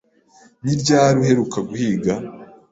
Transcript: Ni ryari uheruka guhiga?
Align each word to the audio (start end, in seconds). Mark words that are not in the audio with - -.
Ni 0.63 0.73
ryari 0.81 1.17
uheruka 1.23 1.57
guhiga? 1.69 2.13